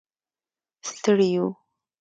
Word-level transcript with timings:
ستړي 0.89 1.29
و. 1.43 1.45